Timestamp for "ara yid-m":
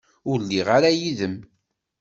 0.77-1.35